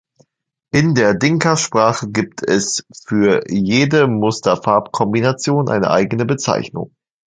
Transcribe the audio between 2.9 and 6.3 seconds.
für jede Muster-Farb-Kombination eine eigene